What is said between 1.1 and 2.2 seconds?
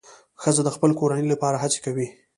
لپاره هڅې کوي.